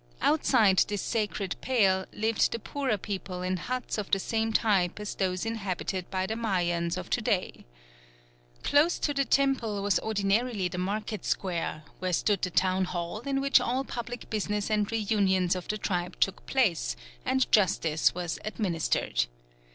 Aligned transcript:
Outside 0.19 0.83
this 0.87 1.03
sacred 1.03 1.55
pale 1.61 2.07
lived 2.11 2.51
the 2.51 2.57
poorer 2.57 2.97
people 2.97 3.43
in 3.43 3.57
huts 3.57 3.99
of 3.99 4.09
the 4.09 4.17
same 4.17 4.51
type 4.51 4.99
as 4.99 5.13
those 5.13 5.45
inhabited 5.45 6.09
by 6.09 6.25
the 6.25 6.33
Mayans 6.35 6.97
of 6.97 7.07
to 7.11 7.21
day. 7.21 7.65
Close 8.63 8.97
to 8.97 9.13
the 9.13 9.25
temple 9.25 9.83
was 9.83 9.99
ordinarily 9.99 10.67
the 10.67 10.79
market 10.79 11.23
square, 11.23 11.83
where 11.99 12.13
stood 12.13 12.41
the 12.41 12.49
town 12.49 12.85
hall 12.85 13.19
in 13.19 13.41
which 13.41 13.61
all 13.61 13.83
public 13.83 14.27
business 14.31 14.71
and 14.71 14.91
reunions 14.91 15.55
of 15.55 15.67
the 15.67 15.77
tribe 15.77 16.19
took 16.19 16.47
place, 16.47 16.95
and 17.23 17.51
justice 17.51 18.15
was 18.15 18.39
administered. 18.43 19.27